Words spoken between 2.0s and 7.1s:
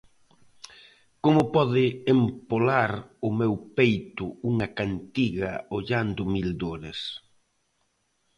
empolar o meu peito unha cántiga ollando mil dores?